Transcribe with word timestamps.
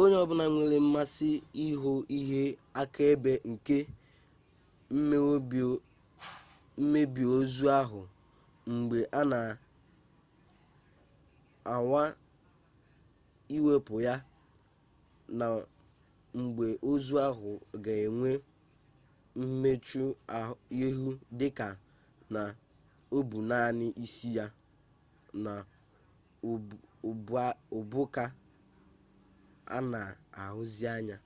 onye-obula 0.00 0.44
nwere 0.52 0.78
mmasi 0.86 1.30
ihu 1.66 1.92
ihe-akaebe 2.18 3.32
nke 3.50 3.76
mmebi 6.78 7.22
ozu 7.38 7.64
ahu 7.80 8.00
mgbe 8.76 8.98
ana 9.20 9.38
anwa 11.72 12.02
iwepu 13.56 13.94
ya 14.06 14.14
na 15.38 15.46
igbe-ozu 16.40 17.14
ahu 17.26 17.50
ga 17.84 17.92
enwe 18.06 18.30
mmechu-ihu 19.40 21.06
dika 21.38 21.68
na 22.34 22.42
obu 23.16 23.38
nani 23.50 23.86
isi 24.04 24.28
ya 24.38 24.46
na 25.44 25.52
ubu 27.80 28.02
ka 28.14 28.24
ana 29.78 30.00
ahuzi 30.42 30.84
anya 30.94 31.16